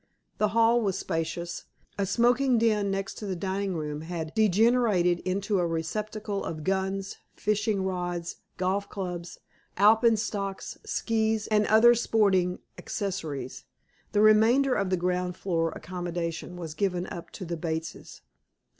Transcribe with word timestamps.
The 0.39 0.47
hall 0.47 0.81
was 0.81 0.97
spacious; 0.97 1.65
a 1.95 2.07
smoking 2.07 2.57
den 2.57 2.89
next 2.89 3.19
the 3.19 3.35
dining 3.35 3.75
room 3.75 4.01
had 4.01 4.33
degenerated 4.33 5.19
into 5.19 5.59
a 5.59 5.67
receptacle 5.67 6.43
of 6.43 6.63
guns, 6.63 7.17
fishing 7.35 7.83
rods, 7.83 8.37
golf 8.57 8.89
clubs, 8.89 9.37
Alpenstocks, 9.77 10.79
skis 10.83 11.45
and 11.45 11.67
other 11.67 11.93
such 11.93 12.01
sporting 12.01 12.59
accessories. 12.79 13.65
The 14.11 14.21
remainder 14.21 14.73
of 14.73 14.89
the 14.89 14.97
ground 14.97 15.37
floor 15.37 15.71
accommodation 15.75 16.55
was 16.57 16.73
given 16.73 17.05
up 17.05 17.29
to 17.33 17.45
the 17.45 17.55
Bateses. 17.55 18.21